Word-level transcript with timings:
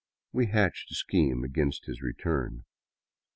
We 0.33 0.47
hatched 0.47 0.89
a 0.89 0.95
scheme 0.95 1.43
against 1.43 1.85
his 1.85 2.01
return. 2.01 2.63